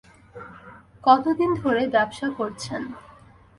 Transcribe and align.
কত 1.03 1.23
দিন 1.39 1.51
ধরে 1.61 1.81
ব্যবসা 1.95 2.27
করছেন? 2.37 2.81